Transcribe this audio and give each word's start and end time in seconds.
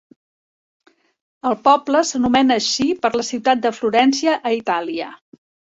El 1.49 1.57
poble 1.67 2.01
s'anomena 2.13 2.57
així 2.63 2.87
per 3.05 3.13
la 3.21 3.27
ciutat 3.29 3.63
de 3.69 3.75
Florència 3.83 4.37
a 4.43 4.59
Itàlia. 4.59 5.15